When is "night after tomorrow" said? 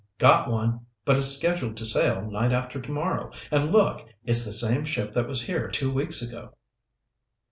2.23-3.29